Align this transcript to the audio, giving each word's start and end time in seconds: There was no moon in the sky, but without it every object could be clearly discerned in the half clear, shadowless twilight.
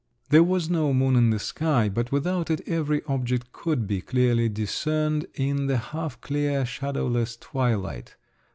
There 0.29 0.41
was 0.41 0.67
no 0.67 0.95
moon 0.95 1.15
in 1.15 1.29
the 1.29 1.37
sky, 1.37 1.87
but 1.87 2.11
without 2.11 2.49
it 2.49 2.61
every 2.65 3.03
object 3.07 3.51
could 3.51 3.85
be 3.85 4.01
clearly 4.01 4.49
discerned 4.49 5.27
in 5.35 5.67
the 5.67 5.77
half 5.77 6.19
clear, 6.21 6.65
shadowless 6.65 7.37
twilight. 7.37 8.15